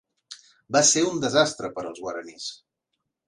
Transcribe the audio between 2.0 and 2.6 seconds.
guaranís.